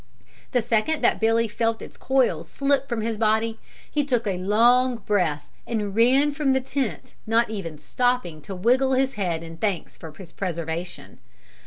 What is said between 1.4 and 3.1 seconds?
felt its coils slip from